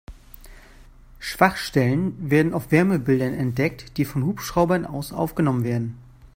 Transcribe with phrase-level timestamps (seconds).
[1.19, 5.95] Schwachstellen werden auf Wärmebildern entdeckt, die von Hubschraubern aus aufgenommen werden.